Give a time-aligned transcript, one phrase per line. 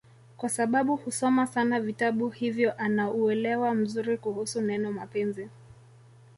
[0.37, 5.47] kwasababu husoma sana vitabu hivyo ana uwelewa mzuri kuhusu neno mapenzi